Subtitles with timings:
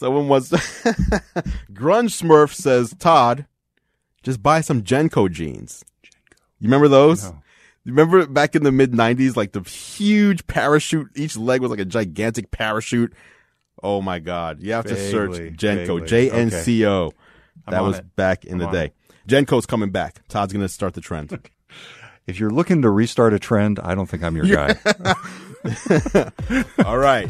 [0.00, 0.48] Someone was
[1.70, 3.44] Grunge Smurf says, Todd,
[4.22, 5.84] just buy some JNCO jeans.
[6.58, 7.24] You remember those?
[7.24, 7.42] No.
[7.84, 11.08] You remember back in the mid '90s, like the huge parachute.
[11.16, 13.12] Each leg was like a gigantic parachute.
[13.82, 14.60] Oh my God!
[14.62, 15.94] You have to search Vaguely, J N C O.
[15.96, 16.08] vaguely.
[16.08, 17.12] J N C O.
[17.66, 18.16] I'm That was it.
[18.16, 18.92] back in I'm the day.
[19.28, 20.26] JNCO's coming back.
[20.28, 21.38] Todd's gonna start the trend.
[22.26, 24.76] If you're looking to restart a trend, I don't think I'm your guy.
[26.84, 27.28] All right.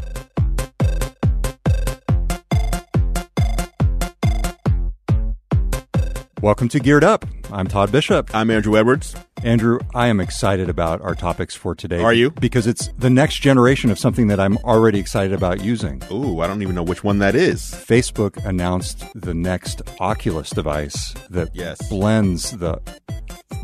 [6.42, 7.26] Welcome to Geared Up.
[7.52, 8.34] I'm Todd Bishop.
[8.34, 9.14] I'm Andrew Edwards.
[9.42, 12.02] Andrew, I am excited about our topics for today.
[12.02, 12.30] Are you?
[12.30, 16.02] Because it's the next generation of something that I'm already excited about using.
[16.12, 17.62] Ooh, I don't even know which one that is.
[17.62, 21.88] Facebook announced the next Oculus device that Yes.
[21.88, 22.80] blends the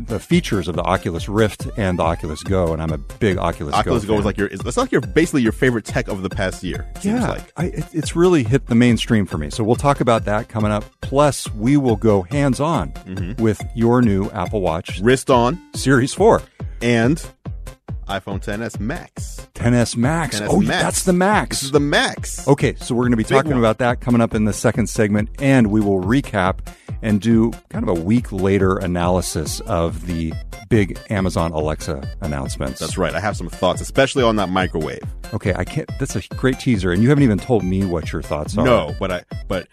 [0.01, 3.73] the features of the Oculus Rift and the Oculus Go, and I'm a big Oculus,
[3.73, 4.13] Oculus Go.
[4.13, 4.47] Go is like your.
[4.47, 6.87] It's like your basically your favorite tech of the past year.
[6.97, 7.51] It seems yeah, like.
[7.57, 9.49] I, it, it's really hit the mainstream for me.
[9.49, 10.83] So we'll talk about that coming up.
[11.01, 13.41] Plus, we will go hands on Mm-hmm.
[13.41, 16.41] with your new Apple Watch Wrist on Series 4.
[16.81, 17.17] and
[18.07, 19.47] iPhone 10s Max.
[19.53, 20.39] 10s Max.
[20.39, 20.83] 10s oh, Max.
[20.83, 21.57] that's the Max.
[21.57, 22.47] This is the Max.
[22.47, 23.59] Okay, so we're going to be talking one.
[23.59, 26.59] about that coming up in the second segment, and we will recap
[27.01, 30.33] and do kind of a week later analysis of the
[30.69, 32.79] big Amazon Alexa announcements.
[32.79, 33.13] That's right.
[33.13, 35.03] I have some thoughts, especially on that microwave.
[35.33, 35.89] Okay, I can't.
[35.99, 38.65] That's a great teaser, and you haven't even told me what your thoughts are.
[38.65, 39.67] No, but I but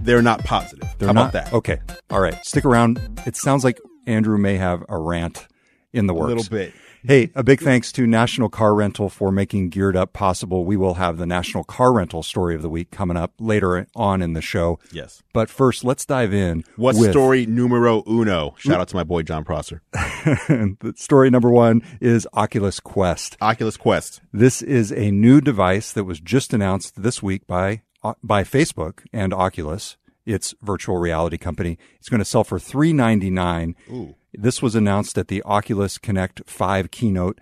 [0.00, 0.88] they're not positive.
[0.98, 1.30] they're How not.
[1.30, 1.52] about that?
[1.52, 1.78] Okay,
[2.10, 2.44] all right.
[2.44, 3.00] Stick around.
[3.26, 5.46] It sounds like Andrew may have a rant
[5.92, 6.32] in the works.
[6.32, 6.74] A little bit.
[7.04, 10.64] Hey, a big thanks to National Car Rental for making Geared Up possible.
[10.64, 14.22] We will have the National Car Rental story of the week coming up later on
[14.22, 14.80] in the show.
[14.90, 15.22] Yes.
[15.32, 16.64] But first, let's dive in.
[16.74, 18.56] What with- story numero uno?
[18.58, 19.82] Shout out to my boy Jon Prosser.
[20.96, 23.36] story number one is Oculus Quest.
[23.40, 24.20] Oculus Quest.
[24.32, 27.82] This is a new device that was just announced this week by
[28.22, 29.96] by Facebook and Oculus,
[30.26, 31.78] its virtual reality company.
[31.98, 33.74] It's going to sell for three ninety nine.
[33.90, 34.14] Ooh.
[34.34, 37.40] This was announced at the Oculus Connect 5 keynote.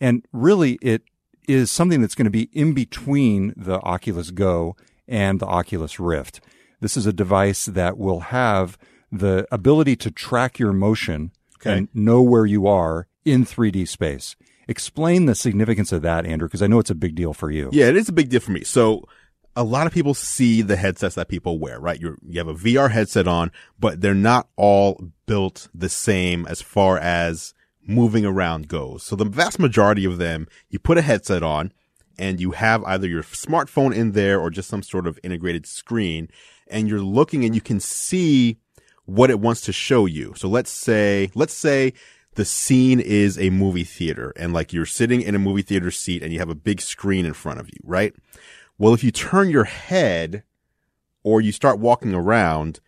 [0.00, 1.02] And really, it
[1.48, 4.76] is something that's going to be in between the Oculus Go
[5.08, 6.40] and the Oculus Rift.
[6.80, 8.78] This is a device that will have
[9.10, 11.78] the ability to track your motion Okay.
[11.78, 14.36] and know where you are in 3D space.
[14.68, 17.70] Explain the significance of that, Andrew, because I know it's a big deal for you.
[17.72, 18.62] Yeah, it is a big deal for me.
[18.62, 19.02] So
[19.56, 21.98] a lot of people see the headsets that people wear, right?
[21.98, 23.50] You're, you have a VR headset on,
[23.80, 27.54] but they're not all built the same as far as
[27.86, 29.02] moving around goes.
[29.02, 31.72] So the vast majority of them, you put a headset on
[32.18, 36.28] and you have either your smartphone in there or just some sort of integrated screen
[36.68, 38.58] and you're looking and you can see
[39.06, 40.34] what it wants to show you.
[40.36, 41.94] So let's say, let's say
[42.34, 46.22] the scene is a movie theater and like you're sitting in a movie theater seat
[46.22, 48.14] and you have a big screen in front of you, right?
[48.78, 50.42] Well, if you turn your head
[51.22, 52.80] or you start walking around,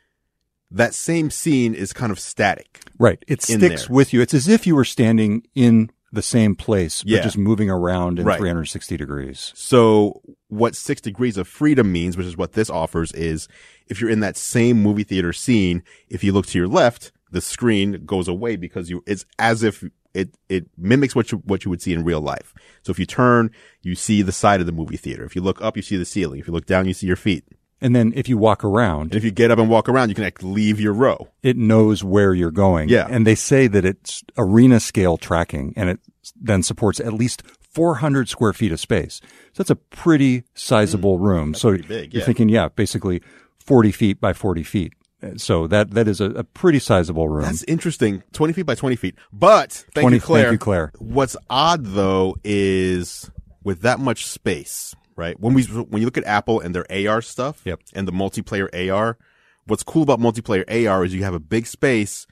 [0.71, 2.81] that same scene is kind of static.
[2.99, 3.22] Right.
[3.26, 3.94] It sticks there.
[3.94, 4.21] with you.
[4.21, 7.22] It's as if you were standing in the same place, but Yeah.
[7.22, 8.38] just moving around in Right.
[8.38, 9.53] 360 degrees.
[9.54, 13.47] So what six degrees of freedom means, which is what this offers is
[13.88, 17.43] if you're in that same movie theater scene, if you look to your left, the
[17.43, 19.84] screen goes away because you, it's as if
[20.15, 22.55] it, it mimics what you, what you would see in real life.
[22.83, 23.51] So if you turn,
[23.83, 25.25] you see the side of the movie theater.
[25.25, 26.41] If you look up, you see the ceiling.
[26.41, 27.45] If you look down, you see your feet.
[27.81, 30.15] And then if you walk around, And if you get up and walk around, you
[30.15, 31.29] can like leave your row.
[31.43, 32.89] it knows where you're going.
[32.89, 33.07] Yeah.
[33.09, 36.01] And they say that it's arena scale tracking and it
[36.35, 39.21] then supports at least 400 square feet of space.
[39.53, 41.25] So that's a pretty sizable hmm.
[41.25, 41.55] room.
[41.55, 43.23] so pretty big, you're thinking, yeah, basically
[43.61, 44.95] 40 feet by 40 feet.
[45.37, 47.43] So that, that is a, a pretty sizable room.
[47.43, 48.23] That's interesting.
[48.33, 49.17] 20 feet by 20 feet.
[49.33, 50.43] But thank 20 you, Claire.
[50.45, 50.93] Thank you, Claire.
[50.99, 53.28] What's odd though is
[53.65, 55.39] with that much space, right?
[55.41, 57.81] When we, when you look at Apple and their AR stuff Yep.
[57.95, 59.19] and the multiplayer AR,
[59.67, 62.27] what's cool about multiplayer AR is you have a big space,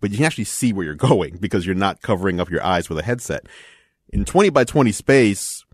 [0.00, 2.88] but you can actually see where you're going because you're not covering up your eyes
[2.88, 3.46] with a headset.
[4.12, 5.64] In 20 by 20 space,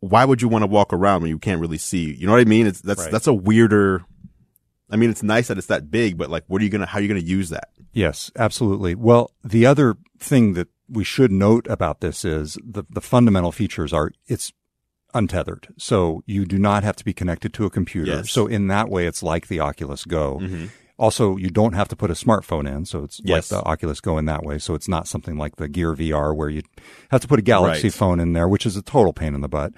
[0.00, 2.12] why would you want to walk around when you can't really see?
[2.12, 2.66] You know what I mean?
[2.66, 3.12] It's, that's, Right.
[3.12, 4.02] that's a weirder,
[4.92, 6.98] I mean, it's nice that it's that big, but like, what are you gonna, how
[6.98, 7.70] are you gonna use that?
[7.92, 8.94] Yes, absolutely.
[8.94, 13.92] Well, the other thing that we should note about this is the, the fundamental features
[13.92, 14.52] are it's
[15.14, 15.68] untethered.
[15.76, 18.10] So you do not have to be connected to a computer.
[18.12, 18.30] Yes.
[18.30, 20.38] So in that way, it's like the Oculus Go.
[20.40, 20.66] Mm-hmm.
[20.98, 22.84] Also, you don't have to put a smartphone in.
[22.86, 23.50] So it's Yes.
[23.50, 24.58] like the Oculus Go in that way.
[24.58, 26.62] So it's not something like the Gear VR where you
[27.10, 27.94] have to put a Galaxy Right.
[27.94, 29.72] phone in there, which is a total pain in the butt.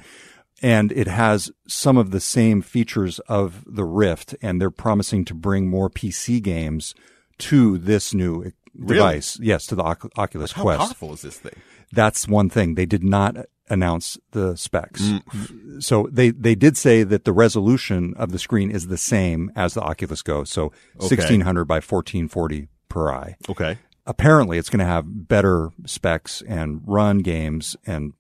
[0.65, 5.35] And it has some of the same features of the Rift, and they're promising to
[5.35, 6.95] bring more PC games
[7.39, 9.39] to this new device.
[9.41, 10.81] Yes, to the Oc- Oculus How Quest.
[10.81, 11.53] powerful is this thing?
[11.93, 12.75] That's one thing.
[12.77, 13.37] They did not
[13.69, 15.03] announce the specs.
[15.03, 15.83] Mm.
[15.83, 19.75] So they, they did say that the resolution of the screen is the same as
[19.75, 20.45] the Oculus Go.
[20.45, 20.67] So
[20.97, 21.17] Okay.
[21.17, 23.37] 1600 by 1440 per eye.
[23.49, 23.79] Okay.
[24.07, 28.13] Apparently it's going to have better specs and run games and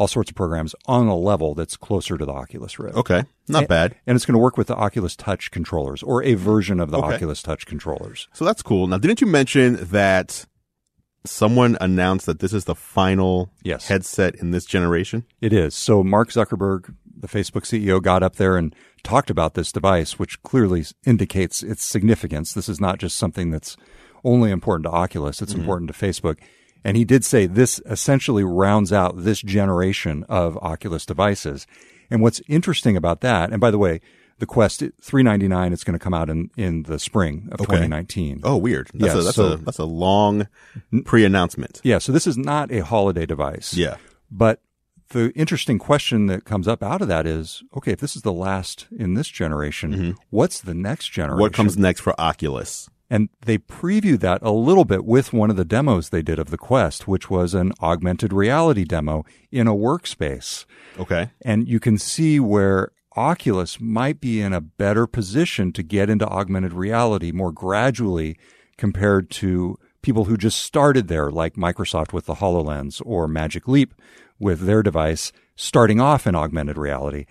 [0.00, 2.96] all sorts of programs on a level that's closer to the Oculus Rift.
[2.96, 3.22] Okay.
[3.48, 3.94] Not bad.
[4.06, 6.96] And it's going to work with the Oculus Touch controllers or a version of the
[6.96, 7.16] Okay.
[7.16, 8.26] Oculus Touch controllers.
[8.32, 8.86] So that's cool.
[8.86, 10.46] Now, didn't you mention that
[11.26, 13.88] someone announced that this is the final Yes.
[13.88, 15.26] headset in this generation?
[15.42, 15.74] It is.
[15.74, 20.42] So Mark Zuckerberg, the Facebook CEO, got up there and talked about this device, which
[20.42, 22.54] clearly indicates its significance.
[22.54, 23.76] This is not just something that's
[24.24, 25.60] only important to Oculus, it's mm-hmm.
[25.60, 26.38] important to Facebook.
[26.84, 31.66] And he did say this essentially rounds out this generation of Oculus devices.
[32.10, 34.00] And what's interesting about that, and by the way,
[34.38, 38.40] the Quest 399 it's going to come out in, in the spring of 2019.
[38.42, 38.90] Oh, weird.
[38.94, 40.48] That's, Yeah, a, that's, so- a, that's a long
[41.04, 41.80] pre-announcement.
[41.84, 43.74] Yeah, so this is not a holiday device.
[43.74, 43.96] Yeah.
[44.30, 44.62] But
[45.10, 48.32] the interesting question that comes up out of that is, okay, if this is the
[48.32, 51.34] last in this generation, what's the next generation?
[51.36, 51.40] Mm-hmm.
[51.42, 52.88] What comes next for Oculus?
[53.10, 56.50] And they previewed that a little bit with one of the demos they did of
[56.50, 60.64] the Quest, which was an augmented reality demo in a workspace.
[60.98, 61.30] Okay.
[61.42, 66.26] And you can see where Oculus might be in a better position to get into
[66.26, 68.38] augmented reality more gradually
[68.76, 73.92] compared to people who just started there, like Microsoft with the HoloLens or Magic Leap
[74.38, 77.26] with their device starting off in augmented reality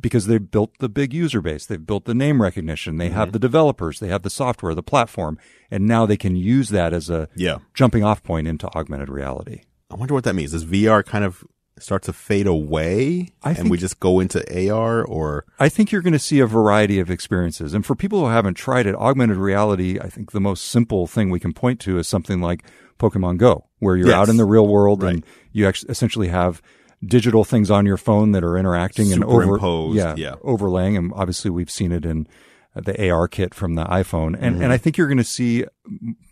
[0.00, 1.66] because they've built the big user base.
[1.66, 2.96] They've built the name recognition.
[2.96, 3.32] They have mm-hmm.
[3.32, 4.00] the developers.
[4.00, 5.38] They have the software, the platform,
[5.70, 7.58] and now they can use that as a Yeah.
[7.74, 9.62] jumping off point into augmented reality.
[9.90, 10.52] I wonder what that means.
[10.52, 11.44] Does VR kind of
[11.78, 16.02] start to fade away I and we just go into AR or I think you're
[16.02, 17.74] going to see a variety of experiences.
[17.74, 21.30] And for people who haven't tried it, augmented reality, I think the most simple thing
[21.30, 22.64] we can point to is something like
[22.98, 24.14] Pokemon Go, where you're Yes.
[24.16, 26.62] out in the real world and you ex- essentially have
[27.06, 29.58] digital things on your phone that are interacting and over,
[29.94, 30.34] yeah, yeah.
[30.42, 30.96] overlaying.
[30.96, 32.26] And obviously we've seen it in
[32.74, 34.36] the ARKit from the iPhone.
[34.38, 34.62] And, Mm-hmm.
[34.64, 35.64] and I think you're going to see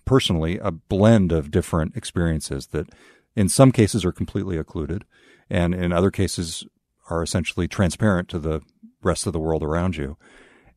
[0.05, 2.89] personally a blend of different experiences that
[3.37, 5.05] in some cases are completely occluded
[5.49, 6.65] and in other cases
[7.11, 8.61] are essentially transparent to the
[9.03, 10.17] rest of the world around you.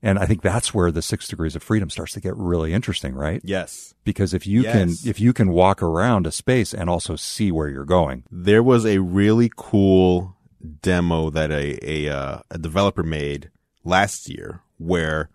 [0.02, 3.14] And I think that's where the six degrees of freedom starts to get really interesting,
[3.16, 3.42] right?
[3.44, 3.94] yes.
[4.04, 4.74] Because if you Yes.
[5.02, 8.24] can, if you can walk around a space and also see where you're going.
[8.32, 10.36] There was a really cool
[10.82, 13.50] demo that a a, uh, a developer made
[13.84, 15.30] last year where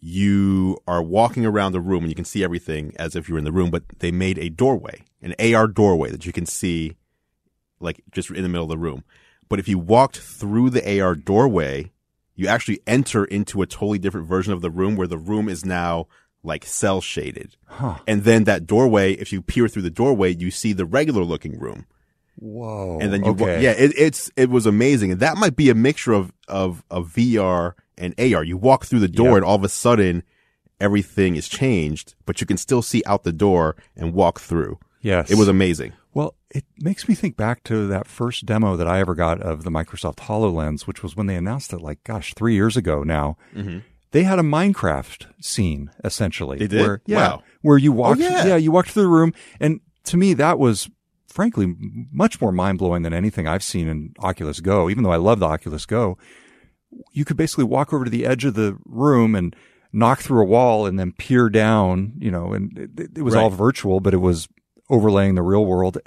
[0.00, 3.44] you are walking around the room and you can see everything as if you're in
[3.44, 6.96] the room, but they made a doorway, an AR doorway that you can see
[7.80, 9.04] like just in the middle of the room.
[9.48, 11.92] But if you walked through the AR doorway,
[12.34, 15.64] you actually enter into a totally different version of the room where the room is
[15.64, 16.06] now
[16.42, 17.56] like cel shaded.
[17.66, 17.98] Huh.
[18.06, 21.58] And then that doorway, if you peer through the doorway, you see the regular looking
[21.58, 21.86] room.
[22.36, 22.98] Whoa.
[23.00, 23.62] And then you, okay.
[23.62, 25.12] yeah, it, it's, it was amazing.
[25.12, 28.42] And that might be a mixture of, of, of VR and AR.
[28.42, 29.36] You walk through the door Yeah.
[29.36, 30.24] and all of a sudden
[30.80, 34.78] everything is changed, but you can still see out the door and walk through.
[35.00, 35.30] Yes.
[35.30, 35.92] It was amazing.
[36.14, 39.64] Well, it makes me think back to that first demo that I ever got of
[39.64, 43.36] the Microsoft HoloLens, which was when they announced it, like, gosh, three years ago now.
[43.54, 43.78] Mm-hmm.
[44.10, 46.58] They had a Minecraft scene essentially.
[46.58, 46.82] They did?
[46.82, 47.42] Where, yeah, Wow.
[47.62, 48.56] where you walked, oh, yeah.
[48.56, 50.90] you walked through the room, and to me, that was
[51.28, 51.74] frankly
[52.12, 54.90] much more mind blowing than anything I've seen in Oculus Go.
[54.90, 56.18] Even though I love the Oculus Go,
[57.12, 59.56] you could basically walk over to the edge of the room and
[59.94, 63.48] knock through a wall and then peer down, you know, and it, it was all
[63.48, 64.46] virtual, but it was
[64.92, 65.98] overlaying the real world.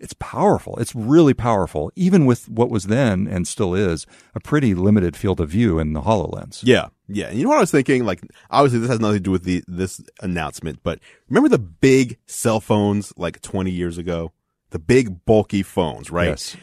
[0.00, 0.76] It's powerful.
[0.78, 5.40] It's really powerful, even with what was then and still is a pretty limited field
[5.40, 6.60] of view in the HoloLens.
[6.62, 6.88] Yeah.
[7.08, 7.28] Yeah.
[7.28, 8.04] And you know what I was thinking?
[8.04, 8.20] Like,
[8.50, 12.60] obviously this has nothing to do with the, this announcement, but remember the big cell
[12.60, 14.32] phones like 20 years ago?
[14.70, 16.28] The big bulky phones, right?
[16.28, 16.56] Yes.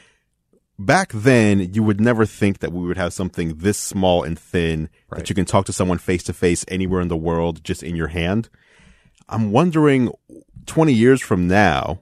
[0.77, 4.89] Back then, you would never think that we would have something this small and thin
[5.09, 5.19] Right.
[5.19, 7.95] that you can talk to someone face to face anywhere in the world just in
[7.95, 8.49] your hand.
[9.29, 10.11] I'm wondering
[10.65, 12.01] 20 years from now,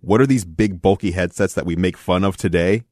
[0.00, 2.82] what are these big bulky headsets that we make fun of today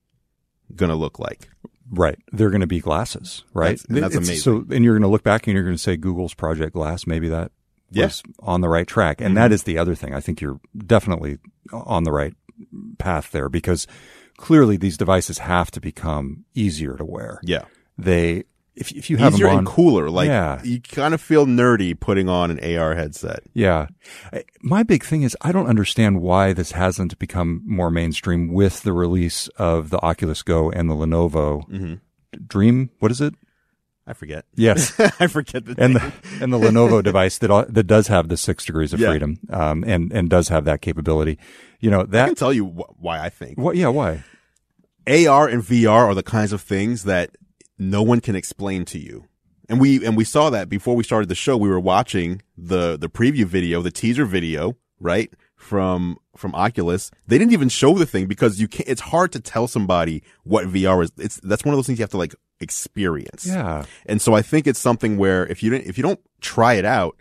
[0.75, 1.49] gonna look like?
[1.93, 2.19] Right.
[2.33, 3.79] They're going to be glasses, right?
[3.79, 4.37] That's- and that's amazing.
[4.37, 7.07] So, and you're going to look back and you're going to say Google's Project Glass,
[7.07, 7.53] maybe that
[7.95, 9.21] was on the right track.
[9.21, 9.55] And that mm-hmm.
[9.55, 10.15] is the other thing.
[10.15, 11.39] I think you're definitely
[11.71, 12.35] on the right
[12.99, 13.87] path there because
[14.39, 17.41] clearly these devices have to become easier to wear.
[17.43, 17.65] Yeah.
[17.99, 20.09] They, if, if you have Easier them on, and cooler.
[20.11, 20.63] Like, Yeah.
[20.65, 23.41] you kind of feel nerdy putting on an AR headset.
[23.53, 23.87] Yeah.
[24.63, 28.93] My big thing is I don't understand why this hasn't become more mainstream with the
[28.93, 31.95] release of the Oculus Go and the Lenovo Mm-hmm.
[32.47, 32.91] Dream.
[32.99, 33.35] What is it?
[34.07, 34.47] I forget.
[34.55, 34.99] Yes.
[35.21, 38.65] I forget the and the and the Lenovo device that that does have the six
[38.65, 39.11] degrees of Yeah.
[39.11, 41.39] freedom, um, and and does have that capability.
[41.79, 43.59] You know that I can tell you wh- why I think.
[43.59, 43.77] What?
[43.77, 43.89] Yeah.
[43.89, 44.25] Why?
[45.07, 47.37] AR and VR are the kinds of things that
[47.91, 49.25] no one can explain to you.
[49.69, 51.57] And we, and we saw that before we started the show.
[51.57, 55.33] We were watching the, the preview video, the teaser video, right?
[55.57, 57.11] From, from Oculus.
[57.29, 60.67] They didn't even show the thing because you can't, it's hard to tell somebody what
[60.67, 61.13] VR is.
[61.17, 63.47] It's, that's one of those things you have to like experience.
[63.47, 63.85] Yeah.
[64.07, 66.85] And so I think it's something where if you didn't, if you don't try it
[66.85, 67.17] out,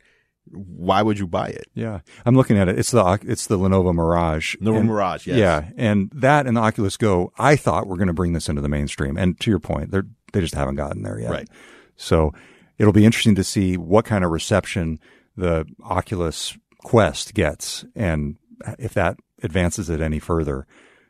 [0.46, 1.68] why would you buy it?
[1.76, 2.00] Yeah.
[2.26, 2.78] I'm looking at it.
[2.80, 4.56] It's the, it's the Lenovo Mirage.
[4.58, 5.38] Lenovo And- Mirage, yes.
[5.38, 5.70] Yeah.
[5.78, 8.68] And that and the Oculus Go, I thought were going to bring this into the
[8.70, 9.18] mainstream.
[9.18, 11.32] And to your point, they're, they just haven't gotten there yet.
[11.32, 11.50] Right.
[11.96, 12.34] So
[12.78, 15.00] it'll be interesting to see what kind of reception
[15.38, 18.38] the Oculus Quest gets and
[18.80, 20.66] if that advances it any further.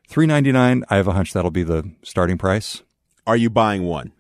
[0.09, 2.83] 399 I have a hunch that'll be the starting price.
[3.25, 4.11] Are you buying one?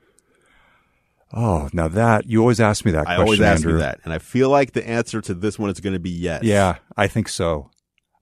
[1.33, 3.21] Oh, now that you always ask me that I question.
[3.21, 3.73] always ask Andrew.
[3.73, 3.99] you that.
[4.03, 6.43] And I feel like the answer to this one is going to be yes.
[6.43, 7.69] Yeah, I think so.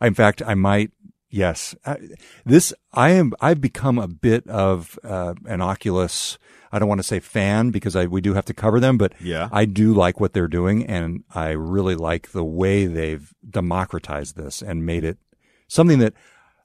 [0.01, 0.91] In fact, I might.
[1.29, 1.97] Yes, I,
[2.45, 3.33] this I am.
[3.39, 6.37] I've become a bit of uh, an Oculus.
[6.71, 9.13] I don't want to say fan because I we do have to cover them, but
[9.21, 9.47] Yeah.
[9.51, 14.61] I do like what they're doing, and I really like the way they've democratized this
[14.63, 15.17] and made it
[15.67, 16.13] something that,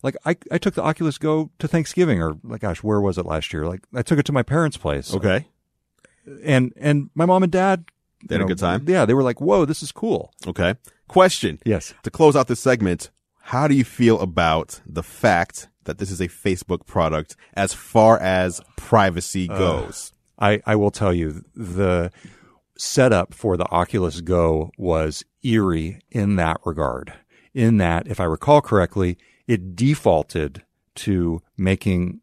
[0.03, 3.27] like, I I took the Oculus Go to Thanksgiving, or like, gosh, where was it
[3.27, 3.67] last year?
[3.67, 5.47] Like, I took it to my parents' place, Okay.
[6.43, 7.85] and and my mom and dad.
[8.27, 8.85] They had you a good time?
[8.89, 10.77] Yeah, they were like, "Whoa, this is cool." Okay.
[11.09, 11.59] Question.
[11.67, 11.93] Yes.
[12.05, 13.11] To close out this segment,
[13.49, 18.19] how do you feel about the fact that this is a Facebook product as far
[18.19, 20.13] as privacy goes?
[20.39, 22.11] I, I will tell you the
[22.79, 27.13] setup for the Oculus Go was eerie in that regard.
[27.53, 30.63] In that, if I recall correctly, it defaulted
[30.97, 32.21] to making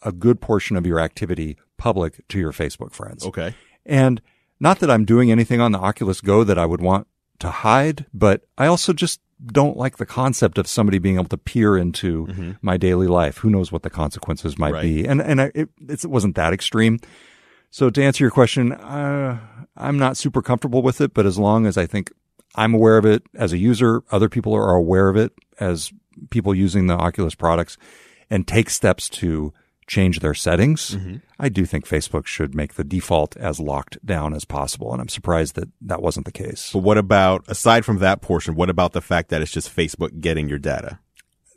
[0.00, 3.26] a good portion of your activity public to your Facebook friends.
[3.26, 3.54] Okay.
[3.84, 4.22] And
[4.58, 7.08] not that I'm doing anything on the Oculus Go that I would want
[7.40, 11.36] to hide, but I also just don't like the concept of somebody being able to
[11.38, 13.38] peer into my daily life.
[13.38, 14.82] Who knows what the consequences might Right.
[14.82, 15.06] be?
[15.06, 16.98] And and I, it, it wasn't that extreme.
[17.70, 19.40] So to answer your question, uh,
[19.76, 22.12] I'm not super comfortable with it, but as long as I think
[22.54, 25.90] I'm aware of it as a user, other people are aware of it as
[26.30, 27.78] people using the Oculus products
[28.28, 29.52] and take steps to
[29.86, 31.16] change their settings, mm-hmm.
[31.38, 34.92] I do think Facebook should make the default as locked down as possible.
[34.92, 36.70] And I'm surprised that that wasn't the case.
[36.72, 40.20] But what about, aside from that portion, what about the fact that it's just Facebook
[40.20, 40.98] getting your data?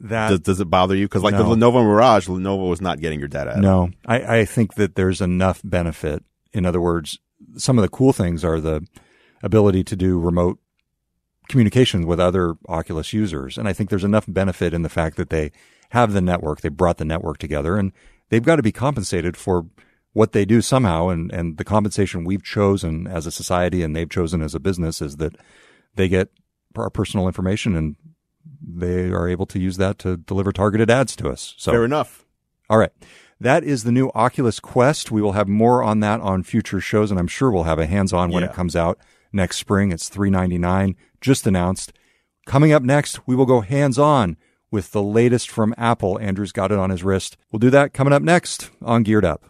[0.02, 1.06] That Does, does it bother you?
[1.06, 3.52] Because like the Lenovo Mirage, Lenovo was not getting your data.
[3.52, 3.62] at all.
[3.62, 6.24] No, I, I think that there's enough benefit.
[6.52, 7.18] In other words,
[7.56, 8.86] some of the cool things are the
[9.42, 10.60] ability to do remote
[11.48, 13.58] communication with other Oculus users.
[13.58, 15.52] And I think there's enough benefit in the fact that they
[15.92, 17.92] have the network, they brought the network together, and
[18.30, 19.66] they've got to be compensated for
[20.14, 21.10] what they do somehow.
[21.10, 25.02] And, and the compensation we've chosen as a society and they've chosen as a business
[25.02, 25.36] is that
[25.96, 26.30] they get
[26.76, 27.96] our personal information and
[28.62, 31.54] they are able to use that to deliver targeted ads to us.
[31.58, 32.26] So Fair enough.
[32.70, 32.92] all right.
[33.40, 35.12] That is the new Oculus Quest.
[35.12, 37.86] We will have more on that on future shows, and I'm sure we'll have a
[37.86, 38.50] hands-on when Yeah.
[38.50, 38.98] it comes out
[39.34, 39.92] next spring.
[39.92, 41.92] It's 399, just announced.
[42.46, 44.38] Coming up next, we will go hands-on
[44.76, 46.20] with the latest from Apple.
[46.20, 47.38] Andrew's got it on his wrist.
[47.50, 49.46] We'll do that coming up next on Geared Up.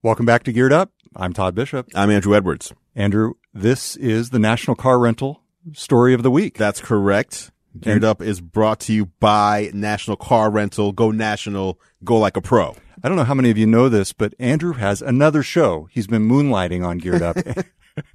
[0.00, 0.92] Welcome back to Geared Up.
[1.16, 1.88] I'm Todd Bishop.
[1.92, 2.72] I'm Andrew Edwards.
[2.94, 6.56] Andrew, this is the National Car Rental story of the week.
[6.56, 7.50] That's correct.
[7.80, 10.92] Geared And- Up is brought to you by National Car Rental.
[10.92, 11.80] Go national.
[12.04, 12.76] Go like a pro.
[13.02, 15.88] I don't know how many of you know this, but Andrew has another show.
[15.90, 17.36] He's been moonlighting on Geared Up.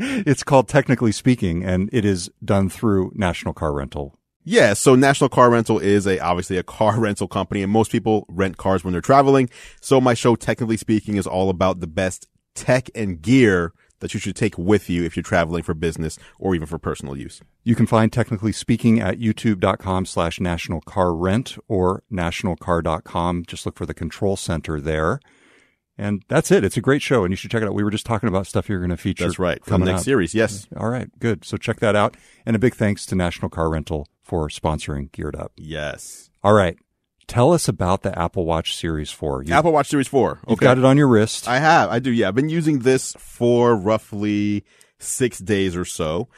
[0.00, 4.18] it's called Technically Speaking, and it is done through National Car Rental.
[4.50, 8.24] Yeah, so National Car Rental is a obviously a car rental company and most people
[8.30, 9.50] rent cars when they're traveling.
[9.82, 14.20] So my show technically speaking is all about the best tech and gear that you
[14.20, 17.42] should take with you if you're traveling for business or even for personal use.
[17.62, 23.44] You can find Technically Speaking at youtube.com slash national car rent or nationalcar.com.
[23.46, 25.20] Just look for the control center there.
[26.00, 26.62] And that's it.
[26.62, 27.74] It's a great show, and you should check it out.
[27.74, 29.24] We were just talking about stuff you're going to feature.
[29.24, 29.62] That's right.
[29.64, 30.04] Coming next up.
[30.04, 30.68] series, yes.
[30.76, 31.44] All right, good.
[31.44, 32.16] So check that out.
[32.46, 35.52] And a big thanks to National Car Rental for sponsoring Geared Up.
[35.56, 36.30] Yes.
[36.44, 36.78] All right.
[37.26, 39.42] Tell us about the Apple Watch Series 4.
[39.42, 40.40] You, Apple Watch Series 4.
[40.48, 41.46] You've got it on your wrist.
[41.48, 41.90] I have.
[41.90, 42.10] I do.
[42.10, 42.28] Yeah.
[42.28, 44.64] I've been using this for roughly
[44.98, 46.28] six days or so.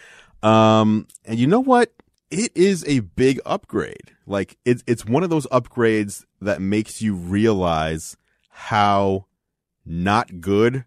[0.43, 1.93] Um, and you know what?
[2.31, 4.15] It is a big upgrade.
[4.27, 8.17] Like it's, it's one of those upgrades that makes you realize
[8.49, 9.27] how
[9.91, 10.85] not good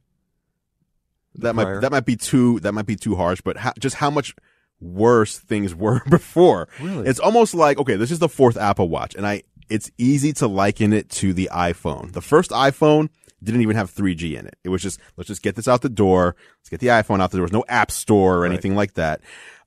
[1.35, 4.09] that might, that might be too, that might be too harsh, but how, just how
[4.09, 4.35] much
[4.79, 6.67] worse things were before.
[6.79, 7.07] Really?
[7.07, 10.47] It's almost like, okay, this is the fourth Apple Watch and I, it's easy to
[10.47, 12.11] liken it to the iPhone.
[12.11, 13.09] The first iPhone
[13.41, 14.55] didn't even have 3G in it.
[14.63, 16.35] It was just, let's just get this out the door.
[16.59, 17.37] Let's get the iPhone out there.
[17.37, 19.21] There was no app store or anything like that.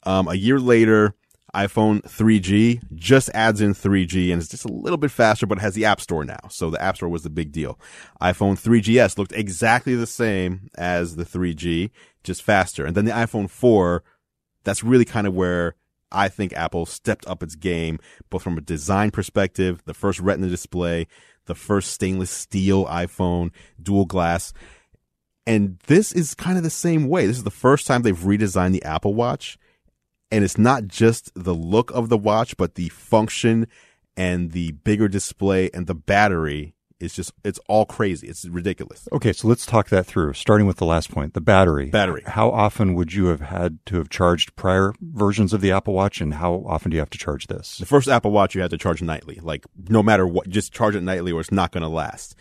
[0.04, 1.14] Um, a year later,
[1.56, 5.62] iPhone 3G just adds in 3G and it's just a little bit faster, but it
[5.62, 6.38] has the App Store now.
[6.50, 7.80] So the App Store was the big deal.
[8.20, 11.90] iPhone 3GS looked exactly the same as the 3G,
[12.22, 12.84] just faster.
[12.84, 14.04] And then the iPhone 4,
[14.64, 15.76] that's really kind of where
[16.12, 17.98] I think Apple stepped up its game,
[18.28, 21.06] both from a design perspective, the first retina display,
[21.46, 23.50] the first stainless steel iPhone,
[23.82, 24.52] dual glass.
[25.46, 27.26] And this is kind of the same way.
[27.26, 29.56] This is the first time they've redesigned the Apple Watch.
[30.30, 33.68] And it's not just the look of the watch, but the function
[34.16, 38.26] and the bigger display and the battery it's just it's all crazy.
[38.26, 39.09] It's ridiculous.
[39.12, 40.33] Okay, so let's talk that through.
[40.33, 41.90] Starting with the last point, the battery.
[41.90, 42.23] Battery.
[42.26, 46.21] How often would you have had to have charged prior versions of the Apple Watch,
[46.21, 47.76] and how often do you have to charge this?
[47.78, 50.95] The first Apple Watch you had to charge nightly, like no matter what, just charge
[50.95, 52.35] it nightly or it's not going to last.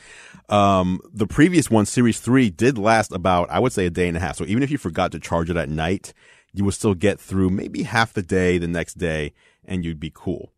[0.47, 4.15] Um, the previous one, Series Three, did last about I would say a day and
[4.15, 4.37] a half.
[4.37, 6.13] So even if you forgot to charge it at night,
[6.55, 9.33] you would still get through maybe half the day the next day,
[9.65, 10.51] and you'd be cool.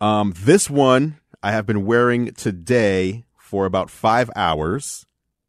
[0.00, 5.06] Um, this one I have been wearing today for about five hours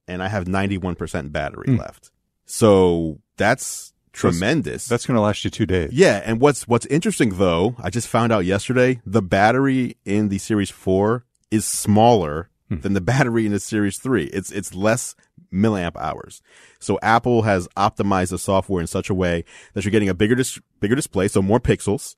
[0.07, 1.79] and I have 91% battery mm.
[1.79, 2.11] left.
[2.45, 4.87] So that's tremendous.
[4.87, 5.91] That's, going to last you two days.
[5.91, 6.21] Yeah.
[6.23, 10.69] And what's, what's interesting though, I just found out yesterday, the battery in the series
[10.69, 12.79] four is smaller hmm.
[12.79, 14.25] than the battery in the series three.
[14.25, 15.15] It's, it's less
[15.51, 16.41] milliamp hours.
[16.79, 20.35] So Apple has optimized the software in such a way that you're getting a bigger,
[20.35, 21.27] dis- bigger display.
[21.27, 22.15] So more pixels,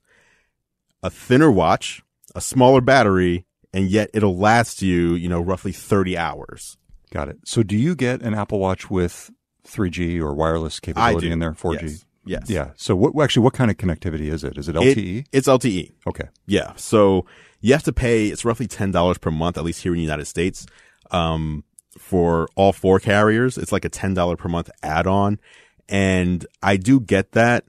[1.02, 2.02] a thinner watch,
[2.34, 6.76] a smaller battery, and yet it'll last you, you know, roughly 30 hours.
[7.10, 7.38] Got it.
[7.44, 9.30] So do you get an Apple Watch with
[9.66, 11.82] 3G or wireless capability in there, 4G?
[11.82, 12.04] Yes.
[12.24, 12.50] yes.
[12.50, 12.70] Yeah.
[12.76, 14.56] So what actually what kind of connectivity is it?
[14.58, 15.20] Is it LTE?
[15.20, 15.92] It, it's LTE.
[16.06, 16.28] Okay.
[16.46, 16.72] Yeah.
[16.76, 17.26] So
[17.60, 20.26] you have to pay it's roughly $10 per month at least here in the United
[20.26, 20.66] States.
[21.10, 21.64] Um,
[21.98, 25.40] for all four carriers, it's like a $10 per month add-on.
[25.88, 27.64] And I do get that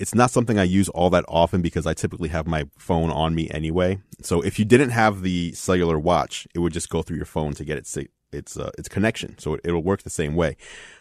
[0.00, 3.34] it's not something I use all that often because I typically have my phone on
[3.34, 4.00] me anyway.
[4.22, 7.52] So if you didn't have the cellular watch, it would just go through your phone
[7.52, 7.98] to get its
[8.32, 9.38] its uh, its connection.
[9.38, 10.56] So it, it'll work the same way.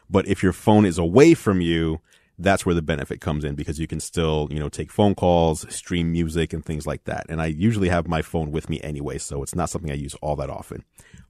[0.09, 2.01] But if your phone is away from you,
[2.39, 5.65] that's where the benefit comes in because you can still, you know, take phone calls,
[5.73, 7.25] stream music and things like that.
[7.29, 10.15] And I usually have my phone with me anyway, so it's not something I use
[10.15, 10.85] all that often.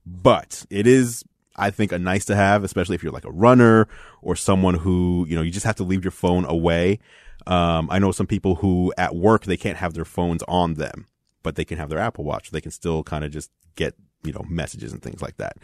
[0.05, 1.23] But it is
[1.55, 3.87] I think a nice to have, especially if you're like a runner
[4.21, 6.99] or someone who, you know, you just have to leave your phone away.
[7.47, 11.07] Um, I know some people who at work, they can't have their phones on them,
[11.43, 12.51] but they can have their Apple Watch.
[12.51, 15.57] They can still kind of just get, you know, messages and things like that.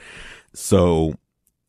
[0.54, 1.16] So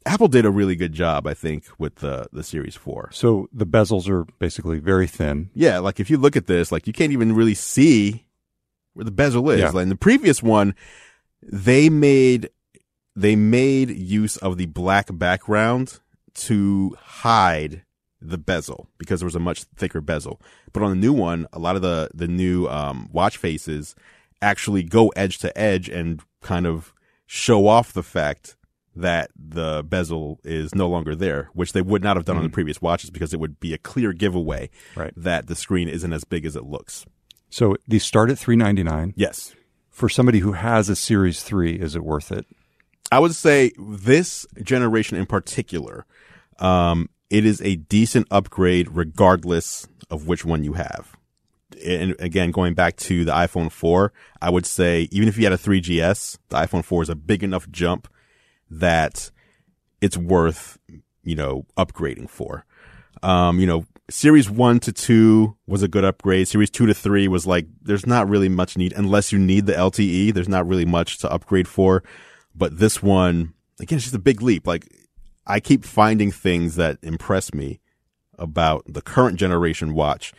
[0.07, 3.11] Apple did a really good job, I think, with the, the Series 4.
[3.13, 5.51] So the bezels are basically very thin.
[5.53, 5.79] Yeah.
[5.81, 8.25] Like if you look at this, like you can't even really see
[8.95, 9.61] where the bezel is.
[9.61, 9.71] Yeah.
[9.71, 10.75] Like in the previous one,
[11.43, 12.51] they made,
[13.17, 15.99] they made use of the black background
[16.35, 17.83] to hide
[18.21, 20.41] the bezel because there was a much thicker bezel.
[20.73, 23.95] But on the new one, a lot of the the new um, watch faces
[24.43, 26.93] actually go edge to edge and kind of
[27.27, 28.57] show off the fact
[28.97, 32.39] that the bezel is no longer there, which they would not have done mm-hmm.
[32.39, 32.55] on the mm-hmm.
[32.55, 35.13] previous watches because it would be a clear giveaway right.
[35.17, 37.05] that the screen isn't as big as it looks.
[37.51, 39.15] So these start at three ninety nine.
[39.17, 39.55] Yes.
[39.91, 42.47] For somebody who has a Series three, is it worth it?
[43.13, 46.07] I would say this generation in particular,
[46.59, 51.17] um, it is a decent upgrade regardless of which one you have.
[51.85, 55.53] And again, going back to the iPhone 4, I would say even if you had
[55.53, 58.09] a 3GS, the iPhone 4 is a big enough jump
[58.71, 59.31] that
[60.01, 60.79] it's worth,
[61.23, 62.65] you know, upgrading for.
[63.23, 66.49] Um, you know, series one to two was a good upgrade.
[66.49, 69.73] Series two to three was like, there's not really much need unless you need the
[69.73, 70.33] LTE.
[70.35, 72.03] There's not really much to upgrade for.
[72.55, 74.67] But this one, again, it's just a big leap.
[74.67, 74.87] Like
[75.47, 77.81] I keep finding things that impress me
[78.39, 80.33] about the current generation watch.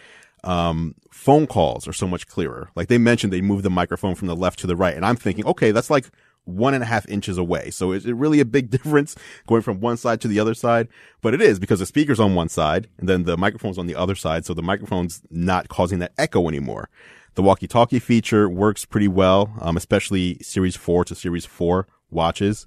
[0.44, 2.70] Um, phone calls are so much clearer.
[2.76, 5.16] Like they mentioned, they moved the microphone from the left to the right, and I'm
[5.16, 6.10] thinking, okay, that's like
[6.48, 7.70] one and a half inches away.
[7.70, 9.16] So is it really a big difference
[9.48, 10.88] going from one side to the other side?
[11.22, 13.96] But it is because the speaker's on one side and then the microphone's on the
[13.96, 14.46] other side.
[14.46, 16.90] So the microphone's not causing that echo anymore.
[17.36, 22.66] The walkie talkie feature works pretty well, um, especially series four to series four watches.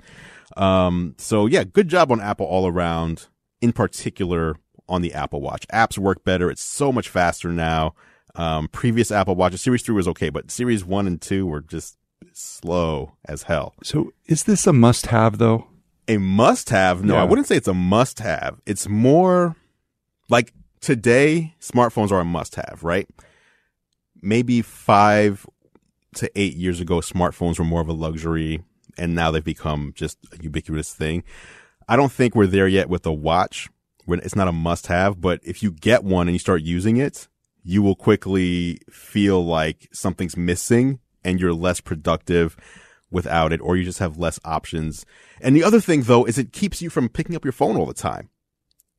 [0.56, 3.26] Um, so yeah, good job on Apple all around,
[3.60, 4.56] in particular
[4.88, 5.66] on the Apple Watch.
[5.72, 6.50] Apps work better.
[6.50, 7.94] It's so much faster now.
[8.34, 11.96] Um, previous Apple Watches, Series 3 was okay, but Series 1 and 2 were just
[12.32, 13.74] slow as hell.
[13.82, 15.66] So is this a must have though?
[16.08, 17.04] A must have?
[17.04, 17.22] No, yeah.
[17.22, 18.60] I wouldn't say it's a must have.
[18.66, 19.56] It's more
[20.28, 23.08] like today, smartphones are a must have, right?
[24.20, 25.46] Maybe five
[26.16, 28.62] to eight years ago, smartphones were more of a luxury
[28.98, 31.22] and now they've become just a ubiquitous thing.
[31.88, 33.68] I don't think we're there yet with the watch.
[34.08, 37.28] It's not a must have, but if you get one and you start using it,
[37.62, 42.56] you will quickly feel like something's missing and you're less productive
[43.10, 45.04] without it, or you just have less options.
[45.40, 47.86] And the other thing though is it keeps you from picking up your phone all
[47.86, 48.30] the time.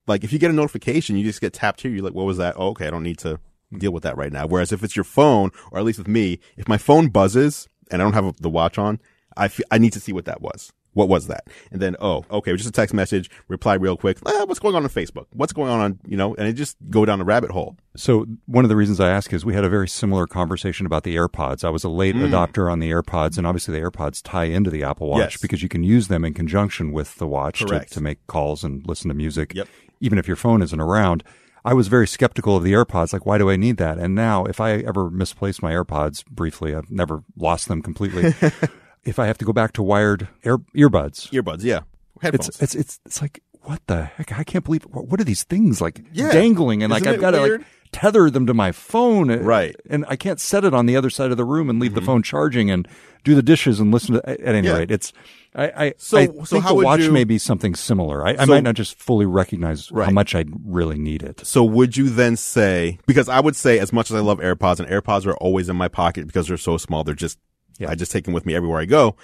[0.07, 1.91] Like if you get a notification, you just get tapped here.
[1.91, 2.55] You're like, what was that?
[2.57, 2.87] Oh, okay.
[2.87, 3.39] I don't need to
[3.77, 4.47] deal with that right now.
[4.47, 8.01] Whereas if it's your phone, or at least with me, if my phone buzzes and
[8.01, 8.99] I don't have the watch on,
[9.37, 10.73] I f- I need to see what that was.
[10.93, 11.47] What was that?
[11.71, 13.29] And then, oh, okay, just a text message.
[13.47, 14.17] Reply real quick.
[14.25, 15.25] Eh, what's going on on Facebook?
[15.31, 17.77] What's going on on, you know, and it just go down a rabbit hole.
[17.95, 21.03] So one of the reasons I ask is we had a very similar conversation about
[21.03, 21.63] the AirPods.
[21.63, 22.29] I was a late Mm.
[22.29, 25.41] adopter on the AirPods, and obviously the AirPods tie into the Apple Watch Yes.
[25.41, 28.85] because you can use them in conjunction with the watch to, to make calls and
[28.85, 29.67] listen to music, Yep.
[30.01, 31.23] even if your phone isn't around.
[31.63, 33.13] I was very skeptical of the AirPods.
[33.13, 33.97] Like, why do I need that?
[33.99, 38.33] And now, if I ever misplace my AirPods briefly, I've never lost them completely.
[39.03, 41.81] if I have to go back to wired ear, earbuds, Earbuds, yeah.
[42.21, 42.49] Headphones.
[42.49, 44.37] it's it's it's it's like what the heck?
[44.37, 46.31] I can't believe what, what are these things like Yeah.
[46.31, 47.61] dangling and like Isn't I've got to like
[47.91, 49.75] tether them to my phone, Right.
[49.75, 49.93] Mm-hmm.
[49.93, 52.01] And I can't set it on the other side of the room and leave the
[52.01, 52.87] phone charging and
[53.23, 54.29] do the dishes and listen to.
[54.29, 54.77] At, at any Yeah.
[54.77, 55.11] rate, it's
[55.53, 58.25] I I, So- I so think how the would watch you- may be something similar.
[58.25, 61.45] I, I So- might not just fully recognize how much I really need it.
[61.45, 64.79] So would you then say, because I would say as much as I love AirPods
[64.79, 67.37] and AirPods are always in my pocket because they're so small, they're just,
[67.81, 67.89] Yeah.
[67.91, 69.15] I just take them with me everywhere I go.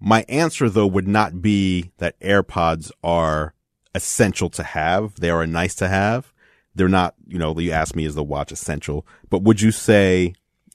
[0.00, 3.54] My answer though would not be that AirPods are
[3.94, 5.16] essential to have.
[5.16, 6.32] They are nice to have.
[6.74, 9.06] They're not, you know, you ask me, is the watch essential?
[9.28, 10.34] But would you say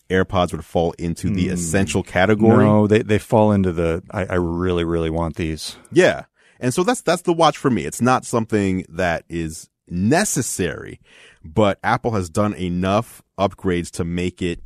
[0.10, 1.52] AirPods would fall into the mm.
[1.52, 2.66] essential category?
[2.66, 4.04] No, they they fall into the.
[4.12, 5.78] I, I really really want these.
[5.92, 6.26] Yeah.
[6.60, 7.86] And so that's, that's the watch for me.
[7.86, 11.00] It's not something that is necessary,
[11.44, 14.62] but Apple has done enough upgrades to make it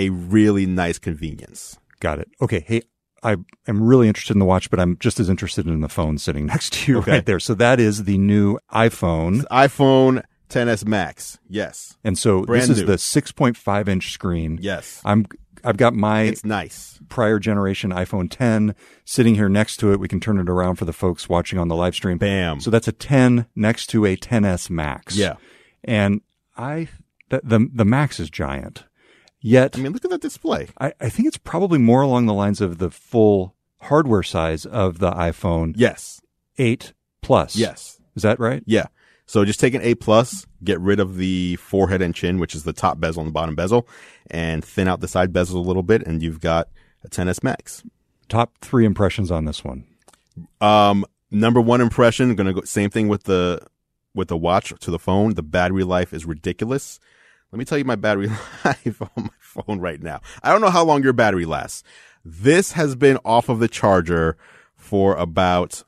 [0.00, 1.78] a really nice convenience.
[2.00, 2.28] Got it.
[2.40, 2.64] Okay.
[2.66, 2.82] Hey,
[3.22, 3.36] I
[3.68, 6.46] am really interested in the watch, but I'm just as interested in the phone sitting
[6.54, 7.10] next to you Okay.
[7.12, 7.38] right there.
[7.40, 9.42] So that is the new iPhone.
[9.48, 11.38] iPhone 10s Max.
[11.48, 11.96] Yes.
[12.02, 12.86] And so Brand this is new.
[12.86, 14.58] the 6.5 inch screen.
[14.60, 15.00] Yes.
[15.04, 15.26] I'm,
[15.62, 16.98] I've got my It's nice.
[17.10, 20.00] prior generation iPhone 10 sitting here next to it.
[20.00, 22.16] We can turn it around for the folks watching on the live stream.
[22.18, 22.60] Bam.
[22.60, 25.16] So that's a 10 next to a 10s Max.
[25.16, 25.34] Yeah.
[25.84, 26.22] And
[26.56, 26.88] I,
[27.28, 28.84] the, the, the Max is giant.
[29.40, 30.68] Yet I mean, look at that display.
[30.78, 34.98] I, I think it's probably more along the lines of the full hardware size of
[34.98, 36.20] the iPhone Yes.
[36.58, 37.56] 8 Plus.
[37.56, 37.98] Yes.
[38.14, 38.62] Is that right?
[38.66, 38.86] Yeah.
[39.26, 42.64] So just take an A plus, get rid of the forehead and chin, which is
[42.64, 43.86] the top bezel and the bottom bezel,
[44.28, 46.68] and thin out the side bezels a little bit, and you've got
[47.04, 47.84] a 10s Max.
[48.28, 49.84] Top three impressions on this one.
[50.60, 53.60] Um, number one impression, gonna go same thing with the
[54.14, 55.34] with the watch to the phone.
[55.34, 56.98] The battery life is ridiculous.
[57.52, 58.28] Let me tell you my battery
[58.64, 60.20] life on my phone right now.
[60.42, 61.82] I don't know how long your battery lasts.
[62.24, 64.36] This has been off of the charger
[64.76, 65.82] for about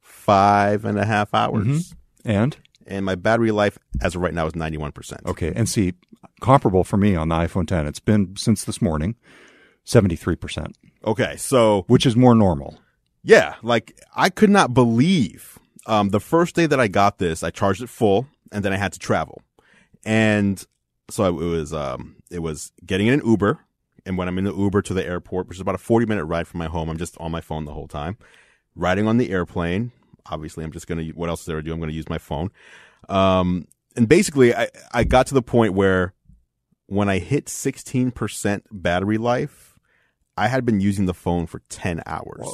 [0.00, 1.94] five and a half hours.
[2.24, 5.26] And And my battery life as of right now is 91%.
[5.26, 5.94] okay, and see,
[6.40, 7.86] comparable for me on the iPhone 10.
[7.86, 9.16] It's been since this morning,
[9.86, 10.72] 73%,
[11.04, 11.36] Okay.
[11.36, 12.78] So which is more normal.
[13.22, 17.50] Yeah, like I could not believe um, the first day that I got this, I
[17.50, 19.40] charged it full, and then I had to travel,
[20.08, 20.64] and
[21.10, 23.60] so it was um, it was getting in an Uber,
[24.06, 26.24] and when I'm in the Uber to the airport, which is about a 40 minute
[26.24, 28.16] ride from my home, I'm just on my phone the whole time.
[28.74, 29.92] Riding on the airplane,
[30.24, 31.04] obviously, I'm just gonna.
[31.08, 31.74] What else is there to do?
[31.74, 32.50] I'm gonna use my phone,
[33.10, 36.14] um, and basically, I I got to the point where
[36.86, 39.78] when I hit 16% battery life,
[40.38, 42.48] I had been using the phone for 10 hours.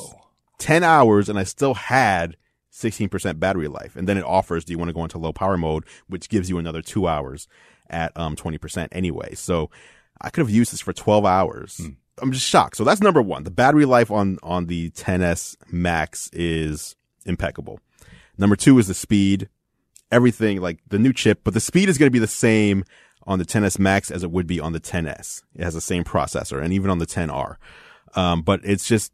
[0.59, 2.37] 10 hours and I still had
[2.75, 3.95] 16% battery life.
[3.95, 6.51] And then it offers, do you want to go into low power mode, which gives
[6.51, 7.47] you another two hours
[7.89, 9.35] at um, 20% anyway.
[9.35, 9.71] So
[10.21, 11.81] I could have used this for 12 hours.
[12.21, 12.77] I'm just shocked.
[12.77, 13.45] So that's number one.
[13.45, 17.81] The battery life on, on the 10S Max is impeccable.
[18.37, 19.49] Number two is the speed.
[20.11, 22.85] Everything like the new chip, but the speed is going to be the same
[23.27, 25.43] on the 10S Max as it would be on the 10S.
[25.55, 27.57] It has the same processor and even on the 10R.
[28.15, 29.13] Um, but it's just,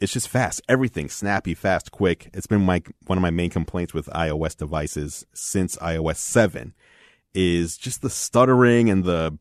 [0.00, 0.62] it's just fast.
[0.68, 2.30] Everything snappy, fast, quick.
[2.32, 6.74] It's been my one of my main complaints with iOS devices since iOS 7
[7.34, 9.38] is just the stuttering and the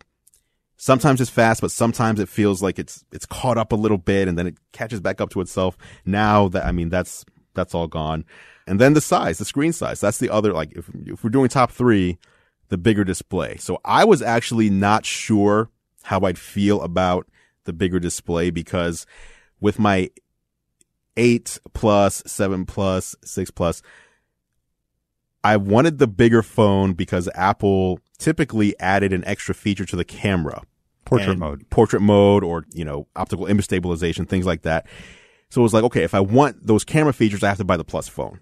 [0.77, 4.27] sometimes it's fast, but sometimes it feels like it's it's caught up a little bit
[4.27, 5.77] and then it catches back up to itself.
[6.05, 8.25] Now that I mean that's that's all gone.
[8.67, 10.01] And then the size, the screen size.
[10.01, 12.17] That's the other like if if we're doing top 3,
[12.67, 13.55] the bigger display.
[13.57, 15.69] So I was actually not sure
[16.03, 17.27] how I'd feel about
[17.63, 19.05] the bigger display because
[19.61, 20.09] with my
[21.19, 23.81] 8 plus, 7 plus, 6 plus,
[25.43, 30.63] I wanted the bigger phone because Apple typically added an extra feature to the camera.
[31.05, 31.69] Portrait mode.
[31.69, 34.87] Portrait mode or, you know, optical image stabilization, things like that.
[35.49, 37.77] So it was like, okay, if I want those camera features, I have to buy
[37.77, 38.39] the plus phone.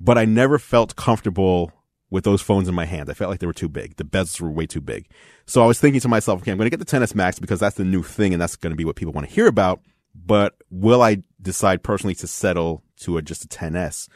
[0.00, 1.72] But I never felt comfortable
[2.10, 3.10] with those phones in my hand.
[3.10, 3.96] I felt like they were too big.
[3.96, 5.08] The bezels were way too big.
[5.46, 7.60] So I was thinking to myself, okay, I'm going to get the 10s Max because
[7.60, 9.80] that's the new thing and that's going to be what people want to hear about.
[10.14, 14.08] But will I decide personally to settle to a, just a 10s?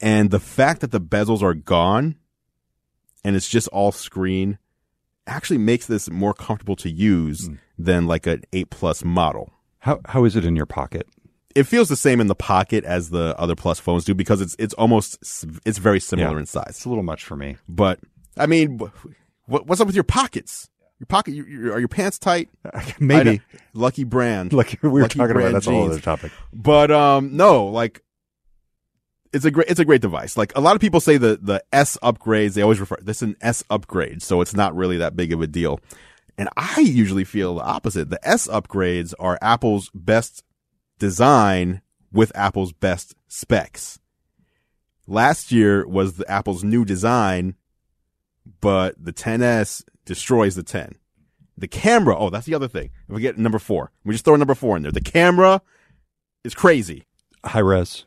[0.00, 2.16] And the fact that the bezels are gone
[3.24, 4.58] and it's just all screen
[5.26, 7.58] actually makes this more comfortable to use mm.
[7.78, 9.50] than like an 8 plus model.
[9.78, 11.08] How how is it in your pocket?
[11.54, 14.56] It feels the same in the pocket as the other plus phones do because it's
[14.58, 15.18] it's almost
[15.64, 16.70] it's very similar yeah, in size.
[16.70, 17.56] It's a little much for me.
[17.68, 18.00] But
[18.36, 18.78] I mean,
[19.46, 20.68] what, what's up with your pockets?
[21.04, 22.48] Your pocket, you, you, are your pants tight?
[22.98, 23.42] Maybe.
[23.74, 24.52] Lucky brand.
[24.54, 25.76] Lucky, we were Lucky talking about that's jeans.
[25.76, 26.32] a whole other topic.
[26.50, 28.02] But um, no, like
[29.30, 30.38] it's a great it's a great device.
[30.38, 33.22] Like a lot of people say the the S upgrades, they always refer this is
[33.22, 35.78] an S upgrade, so it's not really that big of a deal.
[36.38, 38.08] And I usually feel the opposite.
[38.08, 40.42] The S upgrades are Apple's best
[40.98, 41.82] design
[42.14, 43.98] with Apple's best specs.
[45.06, 47.56] Last year was the Apple's new design,
[48.62, 50.96] but the 10s destroys the 10.
[51.56, 52.90] The camera, oh, that's the other thing.
[53.08, 54.92] If we get number four, we just throw number four in there.
[54.92, 55.62] The camera
[56.42, 57.04] is crazy.
[57.44, 58.04] High res.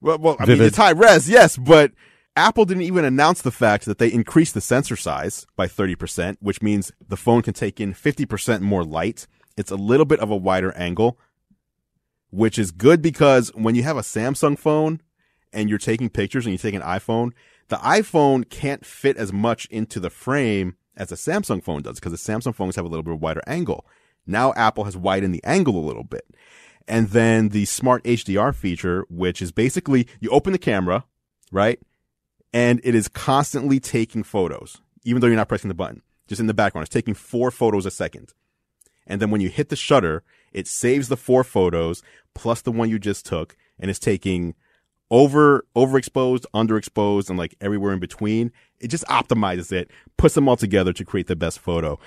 [0.00, 1.92] Well, well I mean, it's high res, yes, but
[2.36, 6.62] Apple didn't even announce the fact that they increased the sensor size by 30%, which
[6.62, 9.26] means the phone can take in 50% more light.
[9.56, 11.18] It's a little bit of a wider angle,
[12.30, 15.00] which is good because when you have a Samsung phone
[15.52, 17.32] and you're taking pictures and you take an iPhone,
[17.68, 22.12] the iPhone can't fit as much into the frame as a Samsung phone does because
[22.12, 23.86] the Samsung phones have a little bit wider angle.
[24.26, 26.26] Now Apple has widened the angle a little bit.
[26.88, 31.04] And then the smart HDR feature, which is basically you open the camera,
[31.50, 31.80] right?
[32.56, 36.00] and it is constantly taking photos, even though you're not pressing the button.
[36.26, 38.32] Just in the background, it's taking four photos a second.
[39.06, 42.02] And then when you hit the shutter, it saves the four photos
[42.34, 44.54] plus the one you just took, and it's taking
[45.10, 48.52] over overexposed, underexposed, and like everywhere in between.
[48.80, 51.98] It just optimizes it, puts them all together to create the best photo.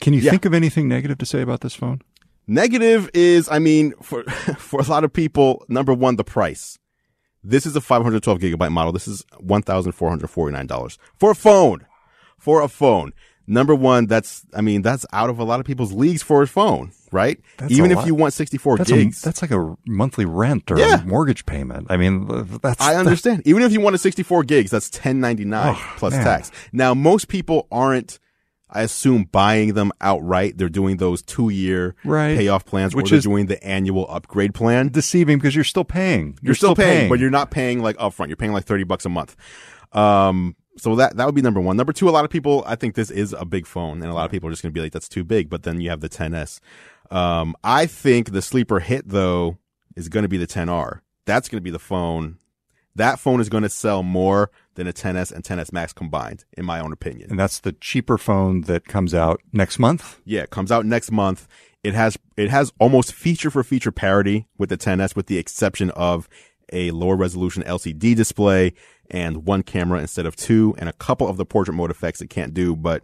[0.00, 0.30] Can you yeah.
[0.30, 2.02] think of anything negative to say about this phone?
[2.46, 4.24] Negative is, I mean, for
[4.58, 6.78] for a lot of people, number one, the price.
[7.42, 8.92] This is a 512 gigabyte model.
[8.92, 11.86] This is $1,449 for a phone.
[12.38, 13.12] For a phone.
[13.50, 16.46] Number one, that's, I mean, that's out of a lot of people's leagues for a
[16.46, 17.36] phone, right?
[17.56, 19.22] That's Even if you want 64 that's gigs.
[19.22, 21.02] A, that's like a monthly rent or yeah.
[21.04, 21.88] mortgage payment.
[21.90, 22.28] I mean,
[22.62, 22.80] that's.
[22.80, 23.38] I understand.
[23.38, 26.24] That, Even if you want a 64 gigs, that's 1099 oh, plus man.
[26.24, 26.52] tax.
[26.72, 28.20] Now, most people aren't,
[28.70, 30.56] I assume buying them outright.
[30.56, 32.36] They're doing those two year right.
[32.36, 34.90] payoff plans, which is doing the annual upgrade plan.
[34.90, 36.38] Deceiving because you're still paying.
[36.40, 38.28] You're, you're still, still paying, paying, but you're not paying like upfront.
[38.28, 39.34] You're paying like thirty bucks a month.
[39.90, 41.76] Um, so that that would be number one.
[41.76, 44.14] Number two, a lot of people, I think this is a big phone, and a
[44.14, 45.90] lot of people are just going to be like, "That's too big." But then you
[45.90, 46.60] have the 10s.
[47.10, 49.58] Um, I think the sleeper hit though
[49.96, 51.00] is going to be the 10R.
[51.26, 52.38] That's going to be the phone.
[52.96, 56.64] That phone is going to sell more than a 10s and 10s Max combined, in
[56.64, 57.30] my own opinion.
[57.30, 60.20] And that's the cheaper phone that comes out next month.
[60.24, 61.46] Yeah, it comes out next month.
[61.82, 65.90] It has it has almost feature for feature parity with the 10s, with the exception
[65.90, 66.28] of
[66.72, 68.72] a lower resolution LCD display
[69.10, 72.30] and one camera instead of two, and a couple of the portrait mode effects it
[72.30, 73.02] can't do, but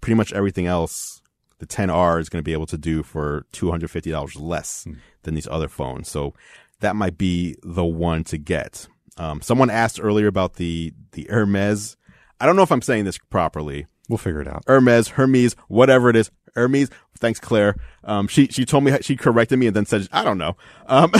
[0.00, 1.22] pretty much everything else
[1.58, 4.98] the 10R is going to be able to do for $250 less mm.
[5.22, 6.08] than these other phones.
[6.08, 6.34] So
[6.80, 8.88] that might be the one to get.
[9.16, 11.96] Um, someone asked earlier about the the Hermes.
[12.40, 13.86] I don't know if I'm saying this properly.
[14.08, 14.64] We'll figure it out.
[14.66, 16.30] Hermes, Hermes, whatever it is.
[16.54, 16.90] Hermes.
[17.18, 17.76] Thanks, Claire.
[18.02, 20.56] Um, she she told me she corrected me and then said I don't know.
[20.86, 21.12] Um,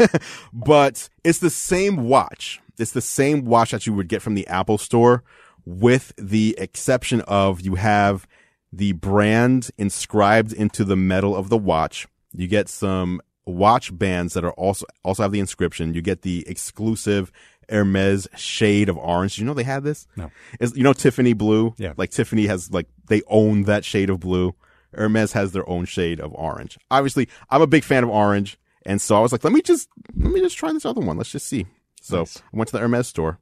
[0.52, 2.60] but it's the same watch.
[2.78, 5.24] It's the same watch that you would get from the Apple Store,
[5.64, 8.26] with the exception of you have
[8.72, 12.06] the brand inscribed into the metal of the watch.
[12.32, 15.94] You get some watch bands that are also also have the inscription.
[15.94, 17.32] You get the exclusive
[17.68, 19.38] Hermes shade of orange.
[19.38, 20.06] You know they had this?
[20.16, 20.30] No.
[20.60, 21.74] It's, you know Tiffany blue?
[21.78, 21.94] Yeah.
[21.96, 24.54] Like Tiffany has like they own that shade of blue.
[24.94, 26.78] Hermes has their own shade of orange.
[26.90, 29.88] Obviously, I'm a big fan of orange, and so I was like, let me just
[30.16, 31.16] let me just try this other one.
[31.16, 31.66] Let's just see.
[32.00, 32.38] So nice.
[32.38, 33.38] I went to the Hermes store.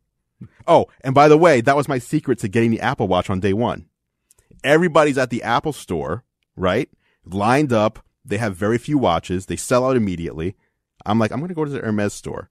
[0.67, 3.41] Oh, and by the way, that was my secret to getting the Apple Watch on
[3.41, 3.87] day one.
[4.65, 6.25] Everybody's at the Apple store,
[6.57, 6.91] right?
[7.25, 9.47] Lined up they have very few watches.
[9.47, 10.57] They sell out immediately.
[11.05, 12.51] I'm like, I'm going to go to the Hermes store.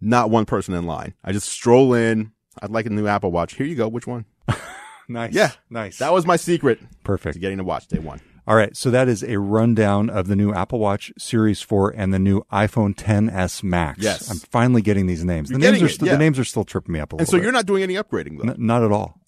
[0.00, 1.14] Not one person in line.
[1.22, 2.32] I just stroll in.
[2.60, 3.54] I'd like a new Apple Watch.
[3.54, 3.88] Here you go.
[3.88, 4.24] Which one?
[5.08, 5.32] nice.
[5.34, 5.52] Yeah.
[5.70, 5.98] Nice.
[5.98, 6.80] That was my secret.
[7.04, 7.34] Perfect.
[7.34, 8.20] To getting a watch day one.
[8.46, 8.76] All right.
[8.76, 12.42] So that is a rundown of the new Apple Watch Series 4 and the new
[12.52, 14.02] iPhone 10s Max.
[14.02, 14.30] Yes.
[14.30, 15.50] I'm finally getting these names.
[15.50, 16.12] You're the names are st- yeah.
[16.12, 17.42] the names are still tripping me up a little And so bit.
[17.44, 18.50] you're not doing any upgrading though.
[18.52, 19.18] N- not at all.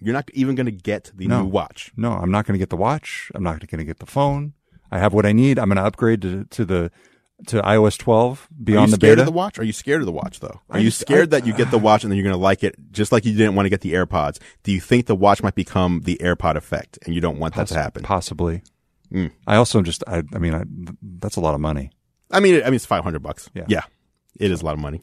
[0.00, 1.42] You're not even going to get the no.
[1.42, 1.92] new watch.
[1.96, 3.30] No, I'm not going to get the watch.
[3.34, 4.52] I'm not going to get the phone.
[4.90, 5.58] I have what I need.
[5.58, 6.90] I'm going to upgrade to, to the
[7.48, 9.22] to iOS 12 Are you beyond the scared beta.
[9.22, 9.58] of the watch?
[9.58, 10.60] Are you scared of the watch though?
[10.70, 12.62] Are you scared I- that you get the watch and then you're going to like
[12.64, 14.38] it just like you didn't want to get the AirPods?
[14.62, 17.66] Do you think the watch might become the AirPod effect and you don't want that
[17.68, 18.02] to happen?
[18.02, 18.62] Possibly.
[19.12, 19.30] Mm.
[19.46, 20.64] I also just, I, I mean, I,
[21.20, 21.90] that's a lot of money.
[22.30, 23.50] I mean, I mean, it's 500 bucks.
[23.54, 23.64] Yeah.
[23.68, 23.82] Yeah.
[24.40, 25.00] It is a lot of money.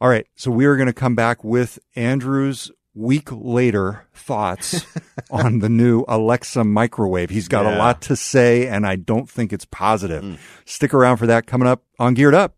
[0.00, 0.26] All right.
[0.36, 4.84] So we are going to come back with Andrew's week later thoughts
[5.30, 7.30] on the new Alexa microwave.
[7.30, 10.22] He's got a lot to say, and I don't think it's positive.
[10.22, 10.38] Mm.
[10.64, 12.56] Stick around for that coming up on Geared Up.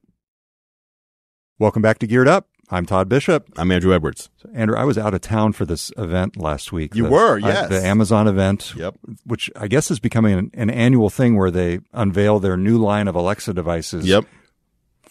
[1.59, 2.49] Welcome back to Geared Up.
[2.71, 3.49] I'm Todd Bishop.
[3.59, 4.31] I'm Andrew Edwards.
[4.37, 6.95] So, Andrew, I was out of town for this event last week.
[6.95, 7.69] You The- were, uh, yes.
[7.69, 8.97] the Amazon event, Yep.
[9.27, 13.09] which I guess is becoming an, an annual thing where they unveil their new line
[13.09, 14.25] of Alexa devices Yep.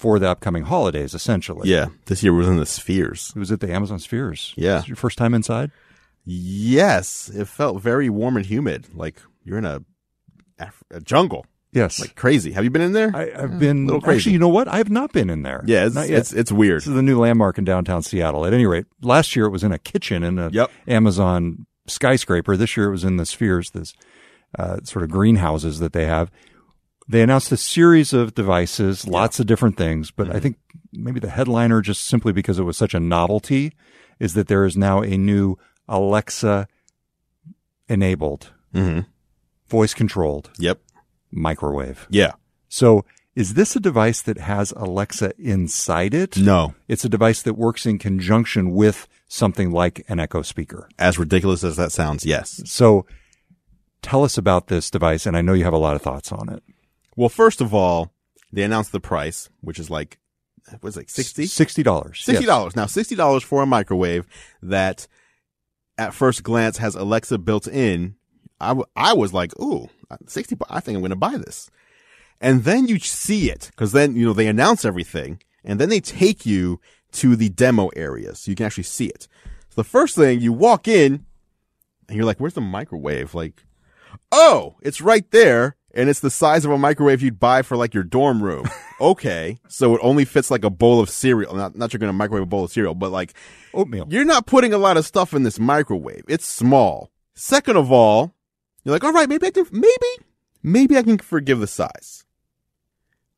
[0.01, 1.69] For the upcoming holidays, essentially.
[1.69, 1.89] Yeah.
[2.07, 3.31] This year was in the spheres.
[3.35, 4.51] It was at the Amazon Spheres.
[4.57, 4.83] Yeah.
[4.87, 5.69] Your first time inside?
[6.25, 7.29] Yes.
[7.29, 8.87] It felt very warm and humid.
[8.95, 9.81] Like you're in a,
[10.89, 11.45] a jungle.
[11.71, 11.99] Yes.
[11.99, 12.51] Like crazy.
[12.53, 13.11] Have you been in there?
[13.15, 14.17] I, I've been little crazy.
[14.17, 14.67] Actually, you know what?
[14.67, 15.63] I have not been in there.
[15.67, 15.85] yeah.
[15.85, 16.19] It's, not yet.
[16.19, 16.77] it's, it's weird.
[16.81, 18.45] this is the new landmark in downtown Seattle.
[18.45, 20.71] At any rate, last year it was in a kitchen in a Yep.
[20.87, 22.57] Amazon skyscraper.
[22.57, 23.93] This year it was in the Spheres, this
[24.57, 26.31] uh, sort of greenhouses that they have.
[27.07, 30.39] They announced a series of devices, lots of different things, but I Mm-hmm.
[30.39, 30.57] think
[30.93, 33.73] maybe the headliner, just simply because it was such a novelty,
[34.19, 36.67] is that there is now a new Alexa
[37.89, 38.99] enabled, hmm
[39.67, 40.79] voice controlled Yep.
[41.31, 42.05] microwave.
[42.09, 42.31] Yeah.
[42.67, 46.35] So is this a device that has Alexa inside it?
[46.37, 46.75] No.
[46.89, 50.89] It's a device that works in conjunction with something like an Echo speaker.
[50.99, 52.61] As ridiculous as that sounds, yes.
[52.65, 53.05] So
[54.01, 56.49] tell us about this device, and I know you have a lot of thoughts on
[56.49, 56.61] it.
[57.21, 58.11] Well, first of all,
[58.51, 60.17] they announced the price, which is like,
[60.81, 61.45] was it, like 60?
[61.45, 62.23] Sixty dollars.
[62.23, 62.75] Sixty dollars.
[62.75, 64.25] Now, sixty dollars for a microwave
[64.63, 65.05] that,
[65.99, 68.15] at first glance, has Alexa built in.
[68.59, 69.87] I, w- I was like, ooh,
[70.25, 70.57] sixty.
[70.67, 71.69] I think I'm going to buy this.
[72.39, 75.99] And then you see it because then you know they announce everything, and then they
[75.99, 76.81] take you
[77.11, 79.27] to the demo area so you can actually see it.
[79.69, 81.27] So the first thing you walk in,
[82.09, 83.63] and you're like, "Where's the microwave?" Like,
[84.31, 87.93] oh, it's right there, and it's the size of a microwave you'd buy for like
[87.93, 88.69] your dorm room.
[89.01, 91.55] okay, so it only fits like a bowl of cereal.
[91.55, 93.33] Not not you're gonna microwave a bowl of cereal, but like
[93.73, 94.07] Oatmeal.
[94.09, 96.23] you're not putting a lot of stuff in this microwave.
[96.27, 97.11] It's small.
[97.33, 98.35] Second of all,
[98.83, 100.25] you're like, all right, maybe I can, maybe,
[100.63, 102.25] maybe I can forgive the size.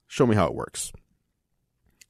[0.07, 0.91] Show me how it works.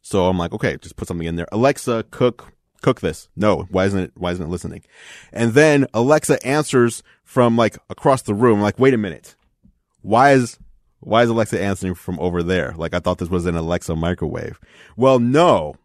[0.01, 1.47] So I'm like, okay, just put something in there.
[1.51, 3.29] Alexa, cook, cook this.
[3.35, 4.83] No, why isn't it, why isn't it listening?
[5.31, 8.61] And then Alexa answers from like across the room.
[8.61, 9.35] like, wait a minute.
[10.03, 10.59] Why is,
[10.99, 12.75] why is Alexa answering from over there?
[12.77, 14.59] Like I thought this was an Alexa microwave.
[14.95, 15.75] Well, no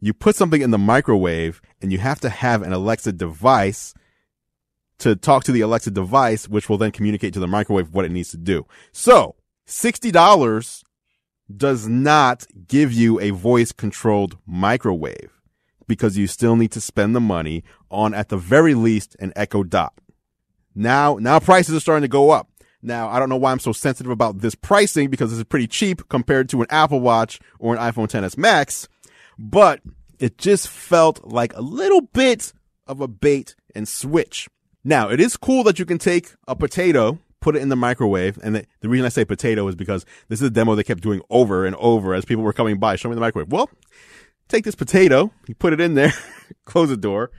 [0.00, 3.94] you put something in the microwave and you have to have an Alexa device
[4.98, 8.10] to talk to the Alexa device, which will then communicate to the microwave what it
[8.10, 8.66] needs to do.
[8.92, 10.84] So $60
[11.56, 15.30] does not give you a voice controlled microwave
[15.86, 19.62] because you still need to spend the money on, at the very least, an Echo
[19.62, 19.94] Dot.
[20.74, 22.47] Now, now prices are starting to go up.
[22.80, 25.66] Now, I don't know why I'm so sensitive about this pricing because this is pretty
[25.66, 28.88] cheap compared to an Apple Watch or an iPhone XS Max
[29.38, 29.80] but
[30.18, 32.52] it just felt like a little bit
[32.86, 34.48] of a bait and switch.
[34.82, 38.38] Now, it is cool that you can take a potato, put it in the microwave,
[38.42, 41.02] and the, the reason I say potato is because this is a demo they kept
[41.02, 43.52] doing over and over as people were coming by, showing me the microwave.
[43.52, 43.70] Well,
[44.48, 46.12] take this potato, you put it in there,
[46.64, 47.30] close the door,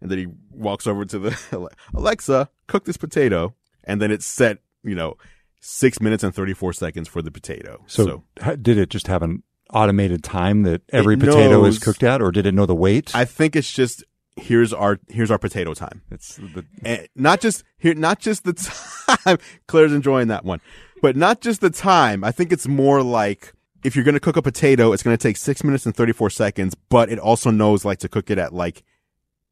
[0.00, 4.58] and then he walks over to the Alexa, cook this potato, and then it's set,
[4.82, 5.16] you know,
[5.60, 7.84] six minutes and 34 seconds for the potato.
[7.86, 12.22] So, ha- did it just have an automated time that every potato is cooked at,
[12.22, 13.14] or did it know the weight?
[13.14, 14.04] I think it's just
[14.36, 16.02] here's our here's our potato time.
[16.10, 18.52] it's the, And not just here, not just the
[19.24, 19.38] time.
[19.66, 20.60] Claire's enjoying that one,
[21.02, 22.24] but not just the time.
[22.24, 23.52] I think it's more like
[23.84, 26.30] if you're going to cook a potato, it's going to take six minutes and 34
[26.30, 28.82] seconds, but it also knows like to cook it at like,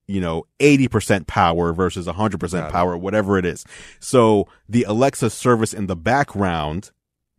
[0.07, 2.73] you know, 80% power versus 100% Got it.
[2.73, 3.65] power, whatever it is.
[4.01, 6.91] So the Alexa service in the background,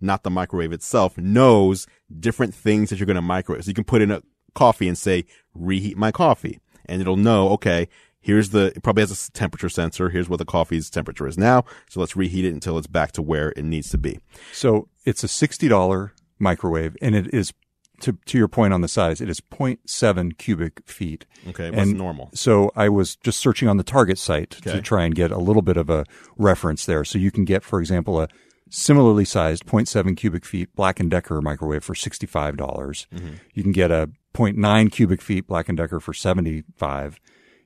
[0.02, 1.88] not the microwave itself, knows
[2.20, 3.64] different things that you're going to microwave.
[3.64, 4.22] So you can put in a
[4.54, 6.60] coffee and say, reheat my coffee.
[6.86, 7.88] And it'll know, okay,
[8.20, 10.10] here's the, it probably has a temperature sensor.
[10.10, 11.64] Here's what the coffee's temperature is now.
[11.90, 14.20] So let's reheat it until it's back to where it needs to be.
[14.52, 17.54] so it's a sixty dollar microwave, and it is
[18.02, 19.22] to to your point on the size.
[19.22, 21.26] It is 0.7 cubic feet.
[21.48, 21.70] Okay.
[21.70, 22.30] What's And normal?
[22.34, 25.62] So I was just searching on the Target site to try and get a little
[25.62, 26.06] bit of a
[26.38, 27.04] reference there.
[27.04, 28.28] So you can get, for example, a
[28.70, 32.58] similarly sized 0.7 cubic feet Black and Decker microwave for $65.
[32.58, 33.36] dollars Mm-hmm.
[33.54, 37.20] You can get a 0.9 cubic feet Black and Decker for 75.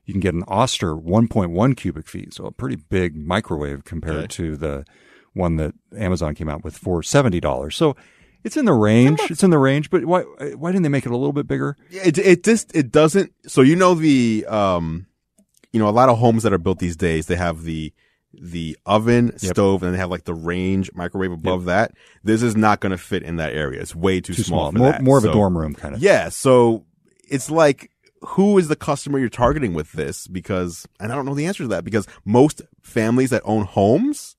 [0.04, 4.26] You can get an Oster 1.1 cubic feet, so a pretty big microwave compared Okay.
[4.28, 4.84] to the
[5.34, 7.72] one that Amazon came out with for $70.
[7.72, 7.96] So
[8.44, 9.20] It's in the range.
[9.30, 11.76] It's in the range, but why why didn't they make it a little bit bigger?
[11.90, 13.32] It it just it doesn't.
[13.46, 15.06] So you know the um,
[15.72, 17.92] you know a lot of homes that are built these days they have the
[18.34, 19.52] the oven, Yep.
[19.54, 21.92] stove, and they have like the range microwave above that.
[22.24, 23.80] This is not going to fit in that area.
[23.80, 24.72] It's way too, Too small.
[24.72, 25.02] for More that.
[25.02, 26.00] more of a dorm room kind of.
[26.02, 26.28] Yeah.
[26.30, 26.84] So
[27.28, 27.90] it's like
[28.22, 30.26] who is the customer you're targeting with this?
[30.26, 34.36] Because and I don't know the answer to that because most families that own homes,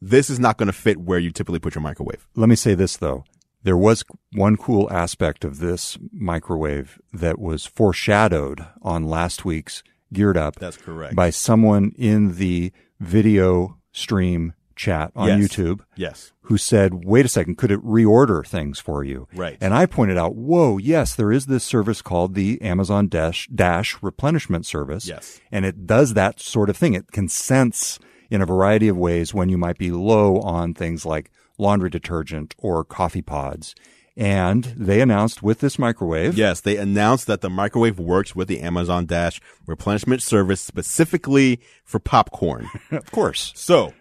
[0.00, 2.28] this is not going to fit where you typically put your microwave.
[2.36, 3.24] Let me say this though.
[3.64, 10.36] There was one cool aspect of this microwave that was foreshadowed on last week's Geared
[10.36, 11.16] Up That's correct.
[11.16, 15.38] by someone in the video stream chat on Yes.
[15.40, 16.32] YouTube yes.
[16.42, 19.28] who said, wait a second, could it reorder things for you?
[19.34, 19.56] Right.
[19.60, 23.96] And I pointed out, whoa, yes, there is this service called the Amazon Dash, Dash
[24.02, 25.06] replenishment service.
[25.06, 25.40] Yes.
[25.50, 26.94] And it does that sort of thing.
[26.94, 27.98] It can sense
[28.30, 32.54] in a variety of ways when you might be low on things like laundry detergent
[32.58, 33.74] or coffee pods.
[34.16, 38.60] And they announced with this microwave, Yes, they announced that the microwave works with the
[38.60, 42.68] Amazon Dash replenishment service specifically for popcorn.
[42.92, 43.92] of course, So,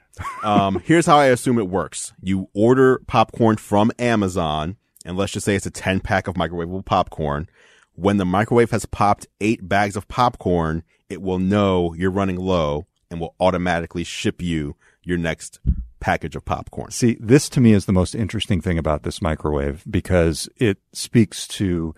[0.44, 2.14] um, here's how I assume it works.
[2.22, 6.86] You order popcorn from Amazon, and let's just say it's a 10 pack of microwavable
[6.86, 7.50] popcorn.
[7.96, 12.86] When the microwave has popped eight bags of popcorn, it will know you're running low
[13.10, 15.60] and will automatically ship you your next
[16.04, 16.92] package of popcorn.
[16.92, 21.48] See, this to me is the most interesting thing about this microwave because it speaks
[21.60, 21.96] to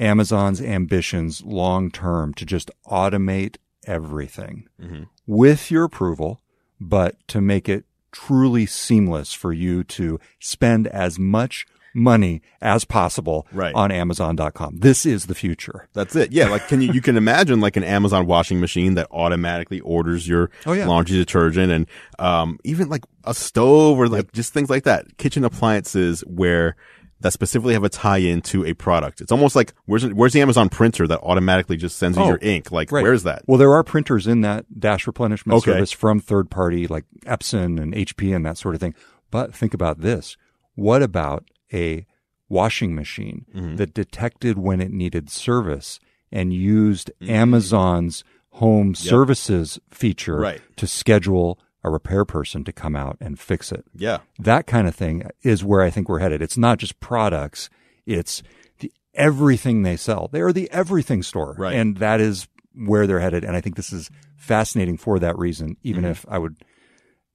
[0.00, 5.04] Amazon's ambitions long term to just automate everything mm-hmm.
[5.24, 6.42] with your approval,
[6.80, 11.64] but to make it truly seamless for you to spend as much
[11.94, 13.74] money as possible Right.
[13.74, 14.76] on Amazon.com.
[14.78, 15.88] This is the future.
[15.92, 16.32] That's it.
[16.32, 16.48] Yeah.
[16.48, 20.50] Like, can you, you can imagine like an Amazon washing machine that automatically orders your
[20.66, 20.86] Oh, yeah.
[20.86, 21.86] laundry detergent and,
[22.18, 25.16] um, even like a stove or like just things like that.
[25.18, 26.76] Kitchen appliances where
[27.20, 29.20] that specifically have a tie in to a product.
[29.22, 32.38] It's almost like where's, where's the Amazon printer that automatically just sends you Oh, your
[32.42, 32.70] ink?
[32.72, 33.02] Like, Right.
[33.02, 33.42] where's that?
[33.46, 35.72] Well, there are printers in that Dash replenishment Okay.
[35.72, 38.94] service from third party like Epson and HP and that sort of thing.
[39.30, 40.36] But think about this.
[40.74, 42.06] What about a
[42.48, 43.76] washing machine Mm-hmm.
[43.76, 45.98] that detected when it needed service
[46.30, 47.32] and used Mm-hmm.
[47.32, 50.60] Amazon's home services feature Right.
[50.76, 53.84] to schedule a repair person to come out and fix it?
[53.94, 54.18] Yeah.
[54.38, 56.40] that kind of thing is where I think we're headed.
[56.40, 57.68] It's not just products;
[58.06, 58.42] it's
[58.78, 60.28] the everything they sell.
[60.32, 61.74] They are the everything store, Right.
[61.74, 63.44] and that is where they're headed.
[63.44, 65.76] And I think this is fascinating for that reason.
[65.82, 66.10] Even Mm-hmm.
[66.12, 66.56] if I would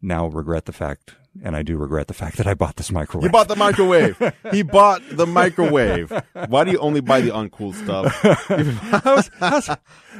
[0.02, 3.24] now regret the fact, and I do regret the fact that I bought this microwave.
[3.24, 4.34] He bought the microwave.
[4.52, 6.12] he bought the microwave.
[6.48, 8.14] Why do you only buy the uncool stuff?
[9.04, 9.78] How's- how's-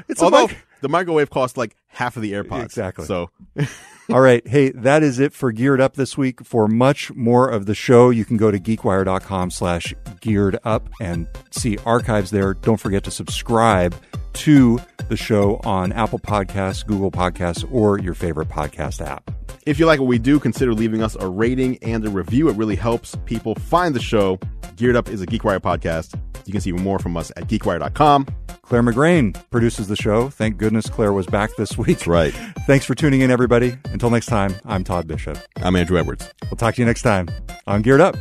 [0.08, 2.66] it's a Although mic- the microwave costs like half of the AirPods.
[2.66, 3.06] Exactly.
[3.06, 3.30] So
[4.12, 4.46] All right.
[4.48, 6.44] Hey, that is it for Geared Up this week.
[6.44, 11.28] For much more of the show, you can go to geekwire.com slash geared up and
[11.52, 12.56] see archives there.
[12.56, 13.96] Don't forget to subscribe
[14.34, 19.30] to the show on Apple Podcasts, Google Podcasts, or your favorite podcast app.
[19.68, 22.50] If you like what we do, consider leaving us a rating and a review.
[22.50, 24.40] It really helps people find the show.
[24.80, 26.18] Geared Up is a GeekWire podcast.
[26.46, 28.28] You can see more from us at geekwire.com.
[28.62, 30.30] Claire McGrain produces the show.
[30.30, 31.98] Thank goodness Claire was back this week.
[31.98, 32.34] That's right.
[32.66, 33.76] Thanks for tuning in, everybody.
[33.92, 35.38] Until next time, I'm Todd Bishop.
[35.58, 36.32] I'm Andrew Edwards.
[36.44, 37.28] We'll talk to you next time
[37.68, 38.16] on Geared Up.